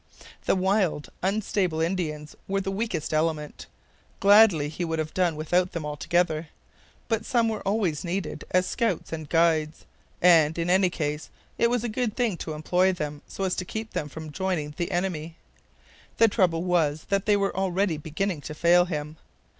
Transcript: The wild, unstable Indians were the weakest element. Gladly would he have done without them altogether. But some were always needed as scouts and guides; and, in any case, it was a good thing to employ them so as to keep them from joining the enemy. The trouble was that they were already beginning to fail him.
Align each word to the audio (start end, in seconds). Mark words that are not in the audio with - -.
The 0.45 0.55
wild, 0.55 1.09
unstable 1.21 1.79
Indians 1.79 2.35
were 2.47 2.59
the 2.61 2.71
weakest 2.71 3.13
element. 3.13 3.67
Gladly 4.19 4.73
would 4.83 4.97
he 4.97 4.99
have 4.99 5.13
done 5.13 5.35
without 5.35 5.73
them 5.73 5.85
altogether. 5.85 6.47
But 7.07 7.23
some 7.23 7.47
were 7.47 7.61
always 7.61 8.03
needed 8.03 8.43
as 8.49 8.65
scouts 8.65 9.13
and 9.13 9.29
guides; 9.29 9.85
and, 10.19 10.57
in 10.57 10.71
any 10.71 10.89
case, 10.89 11.29
it 11.59 11.69
was 11.69 11.83
a 11.83 11.87
good 11.87 12.15
thing 12.17 12.35
to 12.37 12.53
employ 12.53 12.93
them 12.93 13.21
so 13.27 13.43
as 13.43 13.53
to 13.57 13.63
keep 13.63 13.93
them 13.93 14.09
from 14.09 14.31
joining 14.31 14.73
the 14.75 14.89
enemy. 14.89 15.37
The 16.17 16.27
trouble 16.27 16.63
was 16.63 17.05
that 17.09 17.27
they 17.27 17.37
were 17.37 17.55
already 17.55 17.97
beginning 17.97 18.41
to 18.41 18.55
fail 18.55 18.85
him. 18.85 19.17